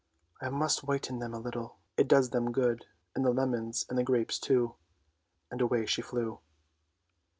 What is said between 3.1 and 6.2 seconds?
and the lemons and the grapes too!" And away she